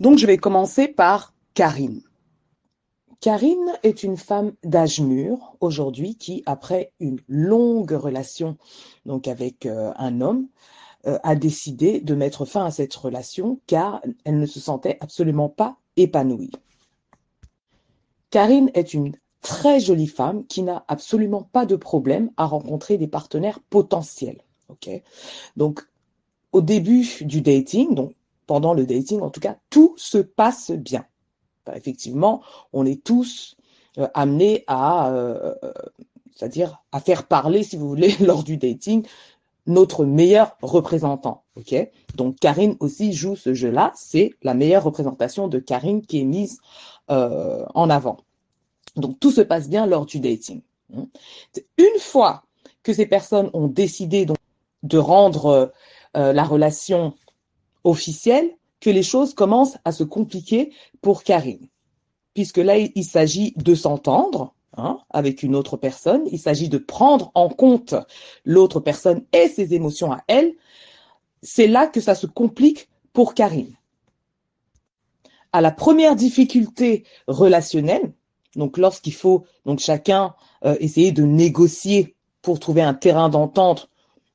[0.00, 2.02] Donc, je vais commencer par Karine.
[3.20, 8.58] Karine est une femme d'âge mûr aujourd'hui qui, après une longue relation
[9.06, 10.48] donc avec euh, un homme,
[11.06, 15.48] euh, a décidé de mettre fin à cette relation car elle ne se sentait absolument
[15.48, 16.50] pas épanouie.
[18.30, 23.08] Karine est une très jolie femme qui n'a absolument pas de problème à rencontrer des
[23.08, 24.42] partenaires potentiels.
[24.68, 24.90] Ok,
[25.56, 25.86] donc
[26.52, 28.14] au début du dating, donc
[28.46, 31.04] pendant le dating en tout cas, tout se passe bien.
[31.74, 32.42] effectivement,
[32.72, 33.56] on est tous
[33.98, 35.54] euh, amenés à, euh,
[36.34, 39.06] c'est-à-dire à faire parler, si vous voulez, lors du dating,
[39.66, 41.44] notre meilleur représentant.
[41.56, 41.74] Ok,
[42.16, 43.92] donc Karine aussi joue ce jeu-là.
[43.94, 46.58] C'est la meilleure représentation de Karine qui est mise
[47.10, 48.18] euh, en avant.
[48.96, 50.60] Donc tout se passe bien lors du dating.
[51.78, 52.44] Une fois
[52.82, 54.36] que ces personnes ont décidé donc,
[54.82, 55.72] de rendre
[56.16, 57.14] euh, la relation
[57.84, 61.68] officielle, que les choses commencent à se compliquer pour Karine.
[62.34, 66.22] Puisque là, il s'agit de s'entendre, Hein, avec une autre personne.
[66.32, 67.94] Il s'agit de prendre en compte
[68.44, 70.52] l'autre personne et ses émotions à elle.
[71.42, 73.76] C'est là que ça se complique pour Karine.
[75.52, 78.12] À la première difficulté relationnelle,
[78.56, 83.90] donc lorsqu'il faut donc chacun euh, essayer de négocier pour trouver un terrain d'entente,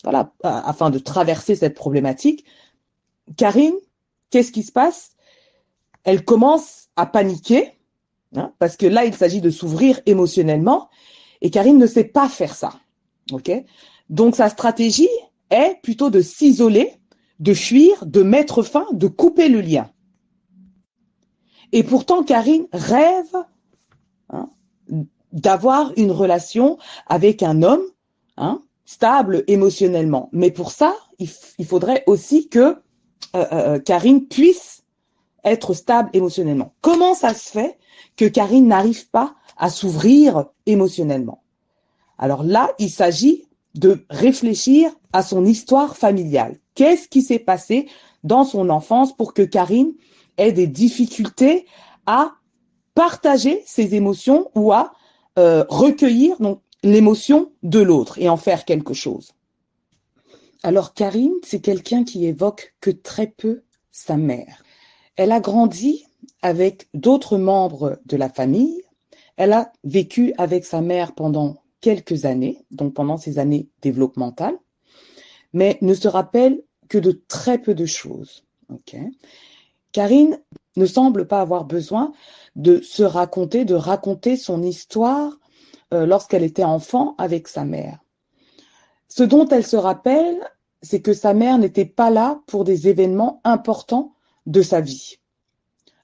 [0.05, 2.45] voilà, afin de traverser cette problématique,
[3.37, 3.75] Karine,
[4.29, 5.11] qu'est-ce qui se passe?
[6.03, 7.79] Elle commence à paniquer
[8.35, 10.89] Hein, parce que là, il s'agit de s'ouvrir émotionnellement
[11.41, 12.73] et Karine ne sait pas faire ça.
[14.09, 15.09] Donc sa stratégie
[15.49, 16.93] est plutôt de s'isoler,
[17.39, 19.89] de fuir, de mettre fin, de couper le lien.
[21.71, 23.35] Et pourtant, Karine rêve
[24.29, 24.49] hein,
[25.31, 27.83] d'avoir une relation avec un homme
[28.37, 30.29] hein, stable émotionnellement.
[30.33, 32.77] Mais pour ça, il, faudrait aussi que
[33.35, 34.83] euh, euh, euh, Karine puisse
[35.43, 36.73] être stable émotionnellement.
[36.81, 37.77] Comment ça se fait
[38.17, 41.43] que Karine n'arrive pas à s'ouvrir émotionnellement?
[42.17, 43.45] Alors là, il s'agit
[43.75, 46.57] de réfléchir à son histoire familiale.
[46.75, 47.87] Qu'est-ce qui s'est passé
[48.23, 49.93] dans son enfance pour que Karine
[50.37, 51.65] ait des difficultés
[52.05, 52.33] à
[52.95, 54.91] partager ses émotions ou à
[55.37, 56.35] euh, recueillir
[56.83, 59.31] l'émotion de l'autre et en faire quelque chose?
[60.61, 64.63] Alors Karine, c'est quelqu'un qui évoque que très peu sa mère.
[65.15, 66.05] Elle a grandi
[66.41, 68.81] avec d'autres membres de la famille.
[69.37, 74.57] Elle a vécu avec sa mère pendant quelques années, donc pendant ses années développementales,
[75.53, 78.43] mais ne se rappelle que de très peu de choses.
[79.91, 80.39] Karine
[80.75, 82.11] ne semble pas avoir besoin
[82.55, 85.39] de se raconter, de raconter son histoire
[85.93, 87.99] euh, lorsqu'elle était enfant avec sa mère.
[89.09, 90.39] Ce dont elle se rappelle,
[90.81, 94.13] c'est que sa mère n'était pas là pour des événements importants
[94.45, 95.17] de sa vie.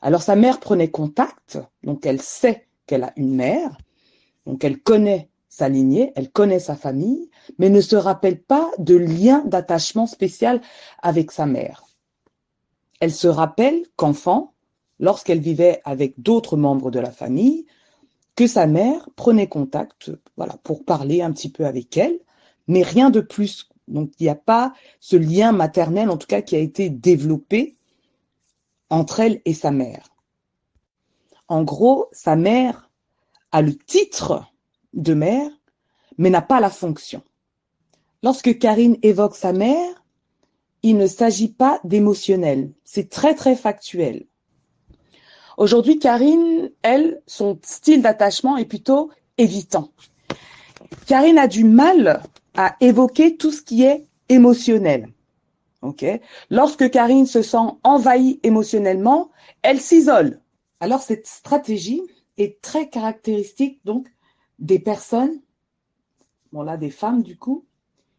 [0.01, 3.77] Alors sa mère prenait contact, donc elle sait qu'elle a une mère,
[4.45, 8.95] donc elle connaît sa lignée, elle connaît sa famille, mais ne se rappelle pas de
[8.95, 10.61] lien d'attachement spécial
[11.01, 11.85] avec sa mère.
[12.99, 14.53] Elle se rappelle qu'enfant,
[14.99, 17.65] lorsqu'elle vivait avec d'autres membres de la famille,
[18.35, 22.19] que sa mère prenait contact, voilà, pour parler un petit peu avec elle,
[22.67, 23.69] mais rien de plus.
[23.87, 27.77] Donc il n'y a pas ce lien maternel, en tout cas, qui a été développé
[28.89, 30.09] entre elle et sa mère.
[31.47, 32.89] En gros, sa mère
[33.51, 34.43] a le titre
[34.93, 35.49] de mère,
[36.17, 37.21] mais n'a pas la fonction.
[38.23, 40.03] Lorsque Karine évoque sa mère,
[40.81, 44.25] il ne s'agit pas d'émotionnel, c'est très très factuel.
[45.57, 49.89] Aujourd'hui, Karine, elle, son style d'attachement est plutôt évitant.
[51.07, 52.21] Karine a du mal
[52.57, 55.09] à évoquer tout ce qui est émotionnel.
[56.49, 59.29] Lorsque Karine se sent envahie émotionnellement,
[59.61, 60.41] elle s'isole.
[60.79, 62.01] Alors cette stratégie
[62.37, 64.07] est très caractéristique donc
[64.59, 65.41] des personnes,
[66.51, 67.65] bon là des femmes du coup,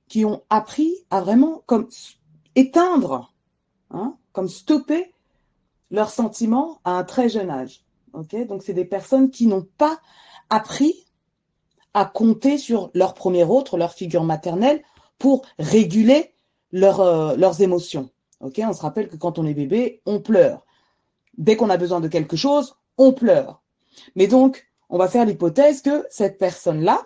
[0.08, 1.88] qui ont appris à vraiment comme
[2.54, 3.34] éteindre,
[3.90, 5.12] hein, comme stopper
[5.90, 7.84] leurs sentiments à un très jeune âge.
[8.12, 10.00] Donc c'est des personnes qui n'ont pas
[10.48, 11.05] appris
[11.96, 14.82] à compter sur leur premier autre, leur figure maternelle,
[15.18, 16.34] pour réguler
[16.74, 18.10] euh, leurs émotions.
[18.40, 20.66] Ok, on se rappelle que quand on est bébé, on pleure.
[21.38, 23.62] Dès qu'on a besoin de quelque chose, on pleure.
[24.14, 27.00] Mais donc, on va faire l'hypothèse que cette personne-là,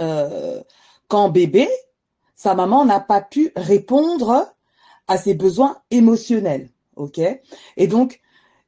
[0.00, 0.62] euh,
[1.08, 1.66] quand bébé,
[2.34, 4.52] sa maman n'a pas pu répondre
[5.06, 6.68] à ses besoins émotionnels.
[6.96, 7.20] Ok,
[7.78, 8.20] et donc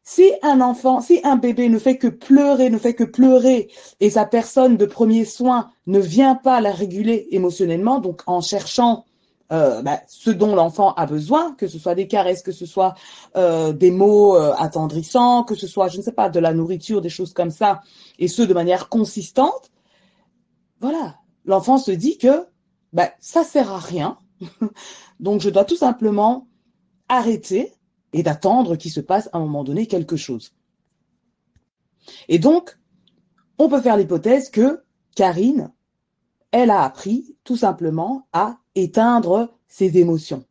[0.03, 3.71] si un enfant, si un bébé ne fait que pleurer, ne fait que pleurer,
[4.01, 9.05] et sa personne de premier soin ne vient pas la réguler émotionnellement, donc en cherchant
[9.53, 12.95] euh, bah, ce dont l'enfant a besoin, que ce soit des caresses, que ce soit
[13.37, 17.01] euh, des mots euh, attendrissants, que ce soit, je ne sais pas, de la nourriture,
[17.01, 17.81] des choses comme ça,
[18.19, 19.71] et ce de manière consistante,
[20.81, 22.47] voilà, l'enfant se dit que
[22.93, 24.19] bah, ça sert à rien,
[25.21, 26.47] donc je dois tout simplement
[27.09, 27.73] arrêter
[28.13, 30.53] et d'attendre qu'il se passe à un moment donné quelque chose.
[32.29, 32.79] Et donc,
[33.59, 34.83] on peut faire l'hypothèse que
[35.15, 35.73] Karine,
[36.53, 40.45] elle a appris tout simplement à éteindre ses émotions.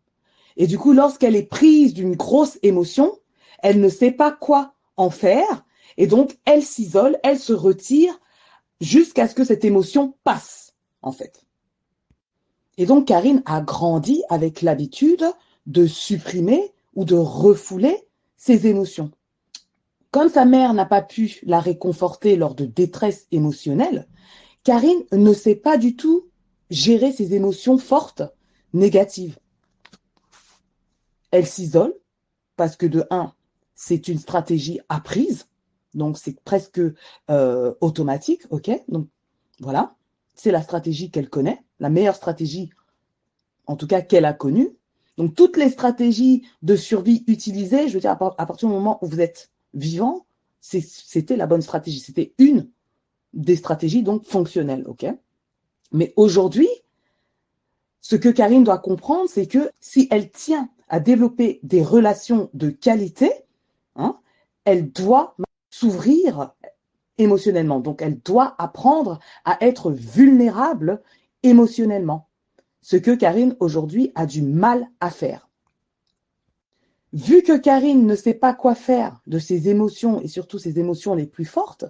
[0.57, 3.17] Et du coup, lorsqu'elle est prise d'une grosse émotion,
[3.61, 5.65] elle ne sait pas quoi en faire.
[5.97, 8.17] Et donc, elle s'isole, elle se retire
[8.81, 11.45] jusqu'à ce que cette émotion passe, en fait.
[12.77, 15.25] Et donc, Karine a grandi avec l'habitude
[15.65, 17.95] de supprimer ou de refouler
[18.35, 19.09] ses émotions.
[20.11, 24.05] Comme sa mère n'a pas pu la réconforter lors de détresse émotionnelle,
[24.65, 26.27] Karine ne sait pas du tout
[26.69, 28.23] gérer ses émotions fortes,
[28.73, 29.39] négatives.
[31.31, 31.93] Elle s'isole
[32.57, 33.33] parce que de un,
[33.75, 35.47] c'est une stratégie apprise,
[35.93, 36.81] donc c'est presque
[37.29, 39.07] euh, automatique, ok Donc
[39.61, 39.95] voilà,
[40.35, 42.71] c'est la stratégie qu'elle connaît, la meilleure stratégie,
[43.67, 44.75] en tout cas qu'elle a connue.
[45.19, 49.07] Donc toutes les stratégies de survie utilisées, je veux dire, à partir du moment où
[49.07, 50.25] vous êtes vivant,
[50.61, 51.99] c'était la bonne stratégie.
[51.99, 52.69] C'était une
[53.33, 55.07] des stratégies donc fonctionnelles, ok?
[55.91, 56.69] Mais aujourd'hui,
[57.99, 62.69] ce que Karine doit comprendre, c'est que si elle tient à développer des relations de
[62.69, 63.29] qualité,
[63.97, 64.21] hein,
[64.63, 65.35] elle doit
[65.69, 66.53] s'ouvrir
[67.17, 67.81] émotionnellement.
[67.81, 71.01] Donc, elle doit apprendre à être vulnérable
[71.43, 72.28] émotionnellement.
[72.89, 75.47] Ce que Karine aujourd'hui a du mal à faire.
[77.13, 81.13] Vu que Karine ne sait pas quoi faire de ses émotions et surtout ses émotions
[81.13, 81.85] les plus fortes,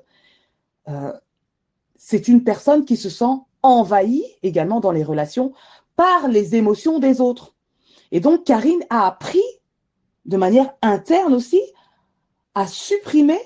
[0.89, 1.13] euh,
[1.95, 5.53] c'est une personne qui se sent envahie également dans les relations
[5.95, 7.55] par les émotions des autres.
[8.11, 9.39] Et donc Karine a appris
[10.25, 11.61] de manière interne aussi
[12.55, 13.39] à supprimer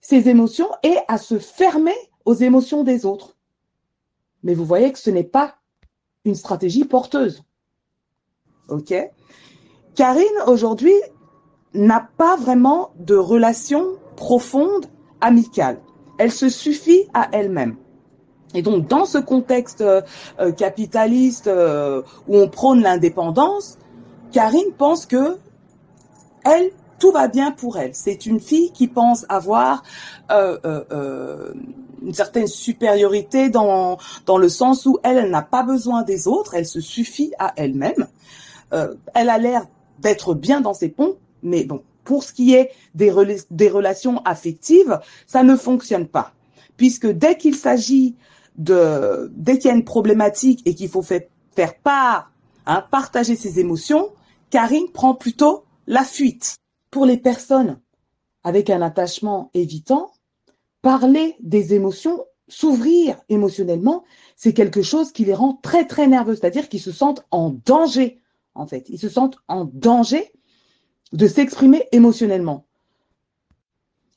[0.00, 3.36] ses émotions et à se fermer aux émotions des autres.
[4.42, 5.58] Mais vous voyez que ce n'est pas
[6.26, 7.42] une stratégie porteuse.
[8.68, 8.94] OK
[9.94, 10.94] Karine, aujourd'hui,
[11.72, 14.86] n'a pas vraiment de relation profonde,
[15.20, 15.80] amicale.
[16.18, 17.76] Elle se suffit à elle-même.
[18.54, 20.02] Et donc, dans ce contexte euh,
[20.40, 23.78] euh, capitaliste euh, où on prône l'indépendance,
[24.32, 25.38] Karine pense que
[26.44, 27.94] elle, tout va bien pour elle.
[27.94, 29.82] C'est une fille qui pense avoir
[32.02, 36.54] une certaine supériorité dans dans le sens où elle, elle n'a pas besoin des autres,
[36.54, 38.06] elle se suffit à elle-même.
[38.70, 39.66] elle a l'air
[39.98, 43.12] d'être bien dans ses ponts, mais bon, pour ce qui est des,
[43.50, 46.32] des relations affectives, ça ne fonctionne pas.
[46.76, 48.16] Puisque dès qu'il s'agit
[48.56, 51.22] de, dès qu'il y a une problématique et qu'il faut faire,
[51.54, 52.30] faire part,
[52.66, 54.10] hein, partager ses émotions,
[54.50, 56.56] Karine prend plutôt la fuite.
[56.90, 57.78] Pour les personnes
[58.44, 60.12] avec un attachement évitant,
[60.86, 64.04] parler des émotions, s'ouvrir émotionnellement,
[64.36, 68.20] c'est quelque chose qui les rend très très nerveux, c'est-à-dire qu'ils se sentent en danger
[68.54, 68.88] en fait.
[68.88, 70.30] Ils se sentent en danger
[71.12, 72.68] de s'exprimer émotionnellement.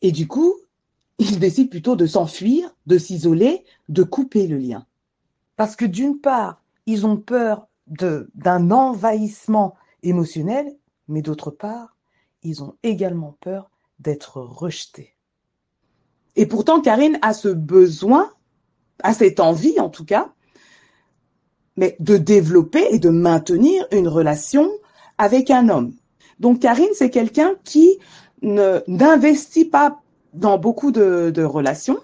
[0.03, 0.53] Et du coup,
[1.17, 4.85] ils décident plutôt de s'enfuir, de s'isoler, de couper le lien.
[5.55, 9.73] Parce que d'une part, ils ont peur d'un envahissement
[10.03, 10.77] émotionnel,
[11.07, 11.97] mais d'autre part,
[12.43, 15.15] ils ont également peur d'être rejetés.
[16.35, 18.31] Et pourtant, Karine a ce besoin,
[19.03, 20.31] a cette envie en tout cas,
[21.75, 24.69] mais de développer et de maintenir une relation
[25.17, 25.93] avec un homme.
[26.39, 27.99] Donc Karine, c'est quelqu'un qui
[28.41, 30.01] n'investit pas
[30.33, 31.99] dans beaucoup de, de relations.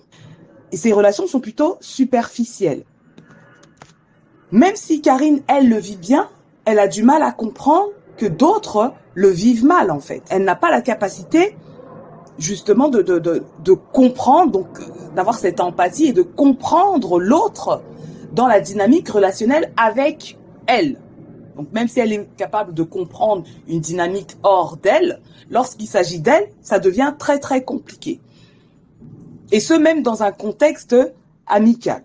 [0.72, 2.84] Et ces relations sont plutôt superficielles.
[4.52, 6.30] Même si Karine, elle le vit bien,
[6.66, 10.24] elle a du mal à comprendre que d'autres le vivent mal en fait.
[10.30, 11.56] Elle n'a pas la capacité
[12.38, 14.68] justement de, de, de, de comprendre, donc
[15.16, 17.82] d'avoir cette empathie et de comprendre l'autre
[18.34, 20.38] dans la dynamique relationnelle avec
[20.68, 21.00] elle.
[21.56, 26.50] Donc même si elle est capable de comprendre une dynamique hors d'elle, lorsqu'il s'agit d'elle,
[26.62, 28.20] ça devient très très compliqué.
[29.52, 30.96] Et ce même dans un contexte
[31.48, 32.04] amical.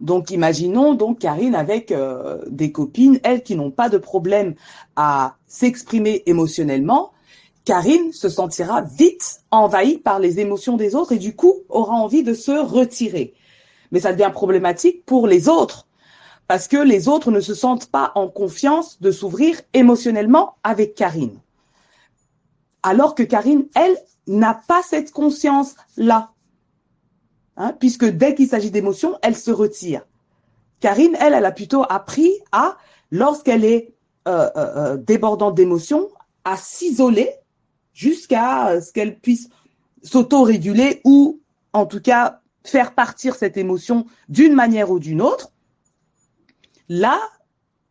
[0.00, 4.54] Donc imaginons donc Karine avec euh, des copines, elles qui n'ont pas de problème
[4.96, 7.12] à s'exprimer émotionnellement.
[7.64, 12.22] Karine se sentira vite envahie par les émotions des autres et du coup aura envie
[12.22, 13.34] de se retirer
[13.94, 15.86] mais ça devient problématique pour les autres
[16.48, 21.38] parce que les autres ne se sentent pas en confiance de s'ouvrir émotionnellement avec Karine.
[22.82, 26.32] Alors que Karine, elle, n'a pas cette conscience-là.
[27.56, 30.02] Hein, puisque dès qu'il s'agit d'émotions, elle se retire.
[30.80, 32.76] Karine, elle, elle a plutôt appris à
[33.10, 33.94] lorsqu'elle est
[34.26, 36.08] euh, euh, euh, débordante d'émotions,
[36.44, 37.30] à s'isoler
[37.94, 39.48] jusqu'à ce qu'elle puisse
[40.02, 41.40] s'auto-réguler ou
[41.72, 45.52] en tout cas faire partir cette émotion d'une manière ou d'une autre,
[46.88, 47.18] là,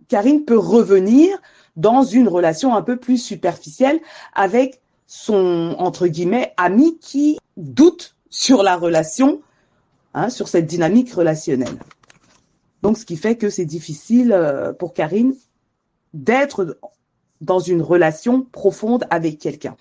[0.07, 1.39] Karine peut revenir
[1.75, 3.99] dans une relation un peu plus superficielle
[4.33, 9.41] avec son, entre guillemets, ami qui doute sur la relation,
[10.13, 11.77] hein, sur cette dynamique relationnelle.
[12.81, 15.35] Donc, ce qui fait que c'est difficile euh, pour Karine
[16.13, 16.77] d'être
[17.43, 19.75] dans une relation profonde avec quelqu'un.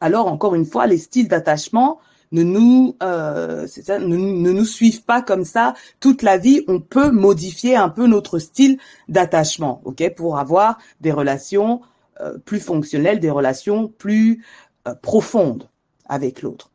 [0.00, 1.98] Alors, encore une fois, les styles d'attachement
[2.32, 6.62] ne nous, euh, ne, nous suivent pas comme ça toute la vie.
[6.68, 11.80] On peut modifier un peu notre style d'attachement, ok, pour avoir des relations
[12.20, 14.44] euh, plus fonctionnelles, des relations plus
[14.88, 15.68] euh, profondes
[16.08, 16.70] avec l'autre.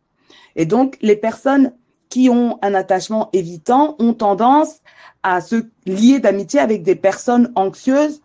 [0.56, 1.74] Et donc, les personnes
[2.10, 4.80] qui ont un attachement évitant ont tendance
[5.24, 8.22] à se lier d'amitié avec des personnes anxieuses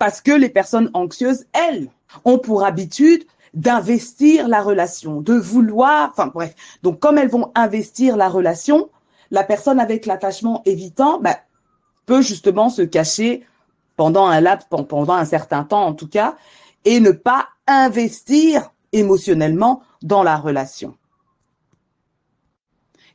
[0.00, 1.90] parce que les personnes anxieuses, elles,
[2.24, 6.54] ont pour habitude d'investir la relation, de vouloir, enfin bref.
[6.82, 8.88] Donc comme elles vont investir la relation,
[9.30, 11.36] la personne avec l'attachement évitant ben,
[12.06, 13.46] peut justement se cacher
[13.96, 16.36] pendant un laps, pendant un certain temps en tout cas,
[16.86, 20.96] et ne pas investir émotionnellement dans la relation.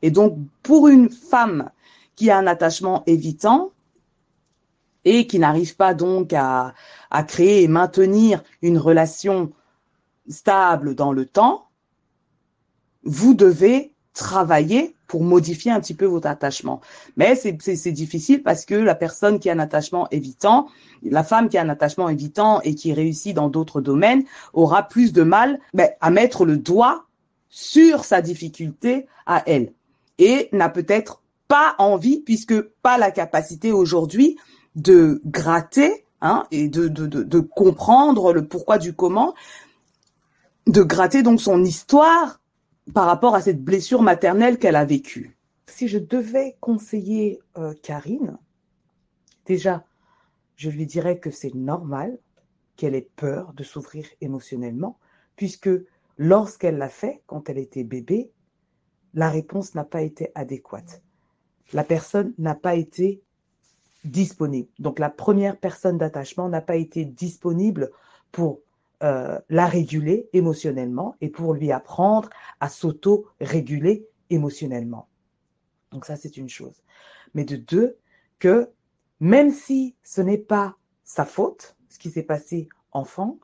[0.04, 1.72] Et donc pour une femme
[2.16, 3.72] qui a un attachement évitant,
[5.06, 6.74] et qui n'arrive pas donc à,
[7.12, 9.52] à créer et maintenir une relation
[10.28, 11.68] stable dans le temps,
[13.04, 16.82] vous devez travailler pour modifier un petit peu votre attachement.
[17.16, 20.68] Mais c'est difficile parce que la personne qui a un attachement évitant,
[21.04, 25.14] la femme qui a un attachement évitant et qui réussit dans d'autres domaines aura plus
[25.14, 27.06] de mal ben, à mettre le doigt
[27.50, 29.74] sur sa difficulté à elle
[30.18, 34.38] et n'a peut-être pas envie, puisque pas la capacité aujourd'hui
[34.76, 39.34] de gratter hein, et de, de, de, comprendre le pourquoi du comment,
[40.68, 42.42] de gratter donc son histoire
[42.94, 45.38] par rapport à cette blessure maternelle qu'elle a vécue.
[45.68, 48.38] Si je devais conseiller euh, Karine,
[49.46, 49.84] déjà,
[50.56, 52.18] je lui dirais que c'est normal
[52.76, 55.00] qu'elle ait peur de s'ouvrir émotionnellement,
[55.36, 55.70] puisque
[56.18, 58.32] lorsqu'elle l'a fait, quand elle était bébé,
[59.14, 61.02] la réponse n'a pas été adéquate.
[61.74, 63.22] La personne n'a pas été
[64.06, 64.70] disponible.
[64.80, 67.92] Donc la première personne d'attachement n'a pas été disponible
[68.32, 68.60] pour
[69.04, 75.08] euh, la réguler émotionnellement et pour lui apprendre à s'auto-réguler émotionnellement.
[75.92, 76.82] Donc ça, c'est une chose.
[77.34, 77.98] Mais de deux,
[78.40, 78.70] que
[79.20, 83.40] même si ce n'est pas sa faute, ce qui s'est passé enfant,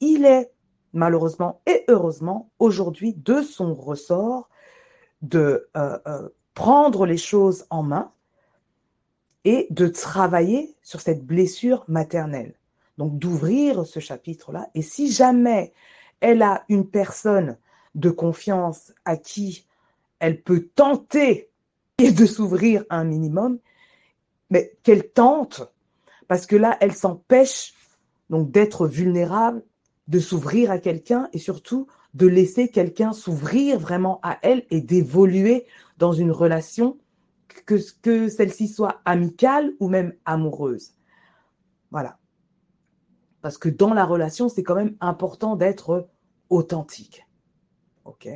[0.00, 0.50] il est
[0.92, 4.48] malheureusement et heureusement aujourd'hui de son ressort
[5.22, 8.12] de euh, euh, prendre les choses en main
[9.46, 12.52] et de travailler sur cette blessure maternelle
[12.98, 14.68] donc d'ouvrir ce chapitre-là.
[14.74, 15.72] Et si jamais
[16.20, 17.58] elle a une personne
[17.94, 19.66] de confiance à qui
[20.18, 21.50] elle peut tenter
[21.98, 23.58] de s'ouvrir un minimum,
[24.50, 25.70] mais qu'elle tente,
[26.28, 27.74] parce que là, elle s'empêche
[28.30, 29.62] donc d'être vulnérable,
[30.08, 35.66] de s'ouvrir à quelqu'un et surtout de laisser quelqu'un s'ouvrir vraiment à elle et d'évoluer
[35.98, 36.96] dans une relation,
[37.64, 40.94] que, celle-ci soit amicale ou même amoureuse.
[41.90, 42.18] Voilà.
[43.42, 46.08] Parce que dans la relation, c'est quand même important d'être
[46.50, 47.26] authentique.
[48.04, 48.28] OK?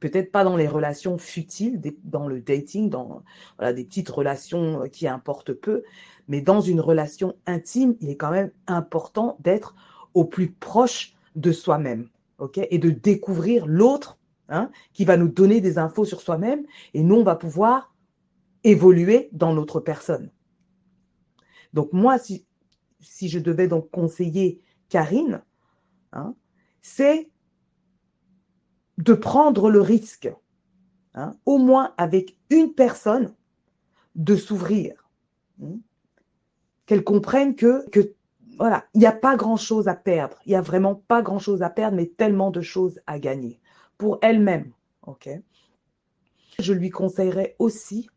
[0.00, 3.22] Peut-être pas dans les relations futiles, dans le dating, dans
[3.58, 5.84] voilà, des petites relations qui importent peu,
[6.28, 9.74] mais dans une relation intime, il est quand même important d'être
[10.12, 12.08] au plus proche de soi-même.
[12.38, 12.58] OK?
[12.58, 16.64] Et de découvrir l'autre hein, qui va nous donner des infos sur soi-même
[16.94, 17.94] et nous, on va pouvoir
[18.66, 20.30] évoluer dans notre personne.
[21.72, 22.44] Donc moi, si,
[23.00, 25.42] je devais donc conseiller Karine,
[26.12, 26.34] hein,
[26.82, 27.30] c'est
[28.98, 30.32] de prendre le risque,
[31.14, 33.34] hein, au moins avec une personne,
[34.16, 35.08] de s'ouvrir.
[35.62, 35.78] Hein,
[36.86, 38.14] qu'elle comprenne que, que
[38.58, 40.38] voilà, il n'y a pas grand-chose à perdre.
[40.46, 43.60] Il n'y a vraiment pas grand-chose à perdre, mais tellement de choses à gagner
[43.98, 44.72] pour elle-même.
[46.58, 48.08] Je lui conseillerais aussi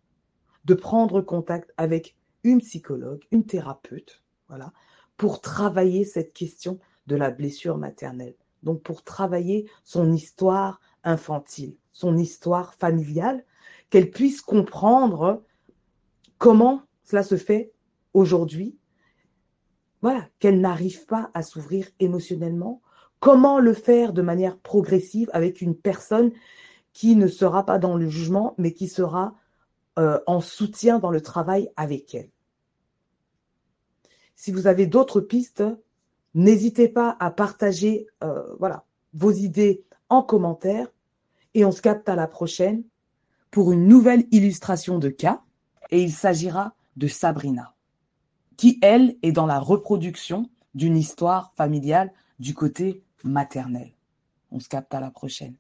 [0.65, 4.71] de prendre contact avec une psychologue, une thérapeute, voilà,
[5.17, 8.35] pour travailler cette question de la blessure maternelle.
[8.63, 13.43] Donc pour travailler son histoire infantile, son histoire familiale,
[13.89, 15.43] qu'elle puisse comprendre
[16.37, 17.71] comment cela se fait
[18.13, 18.77] aujourd'hui.
[20.01, 22.81] Voilà, qu'elle n'arrive pas à s'ouvrir émotionnellement.
[23.19, 26.31] Comment le faire de manière progressive avec une personne
[26.93, 29.35] qui ne sera pas dans le jugement, mais qui sera
[30.00, 32.29] euh, en soutien dans le travail avec elle.
[34.36, 35.63] Si vous avez d'autres pistes,
[36.34, 40.88] n'hésitez pas à partager euh, voilà, vos idées en commentaire
[41.53, 42.84] et on se capte à la prochaine
[43.51, 45.41] pour une nouvelle illustration de cas
[45.91, 47.75] et il s'agira de Sabrina,
[48.56, 53.91] qui, elle, est dans la reproduction d'une histoire familiale du côté maternel.
[54.51, 55.56] On se capte à la prochaine.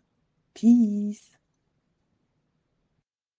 [0.53, 1.38] Peace